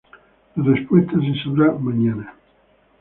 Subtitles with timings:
[0.55, 2.33] La respuesta se sabrá mañana.